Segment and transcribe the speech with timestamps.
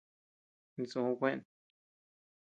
[0.79, 1.39] Insú kúën.